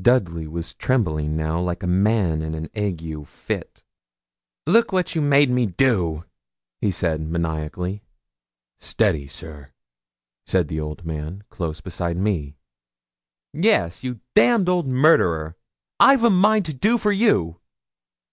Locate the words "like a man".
1.60-2.40